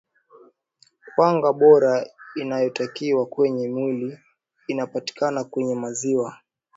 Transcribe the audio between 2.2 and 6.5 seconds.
inayotakiwa kwenye mwili inapatikana kwenye maziwa